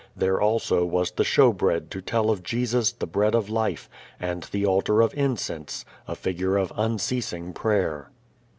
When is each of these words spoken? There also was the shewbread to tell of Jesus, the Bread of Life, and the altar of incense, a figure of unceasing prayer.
There 0.15 0.41
also 0.41 0.83
was 0.83 1.11
the 1.11 1.23
shewbread 1.23 1.91
to 1.91 2.01
tell 2.01 2.31
of 2.31 2.41
Jesus, 2.41 2.91
the 2.91 3.05
Bread 3.05 3.35
of 3.35 3.51
Life, 3.51 3.87
and 4.19 4.41
the 4.45 4.65
altar 4.65 4.99
of 4.99 5.13
incense, 5.13 5.85
a 6.07 6.15
figure 6.15 6.57
of 6.57 6.73
unceasing 6.75 7.53
prayer. 7.53 8.09